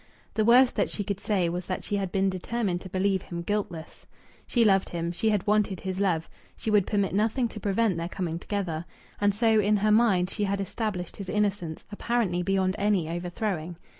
[0.33, 3.43] The worst that she could say was that she had been determined to believe him
[3.43, 4.07] guiltless.
[4.47, 6.27] She loved him; she had wanted his love;
[6.57, 8.85] she would permit nothing to prevent their coming together;
[9.19, 13.77] and so in her mind she had established his innocence apparently beyond any overthrowing.